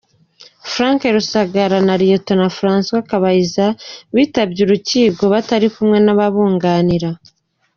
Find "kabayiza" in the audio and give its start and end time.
3.09-3.65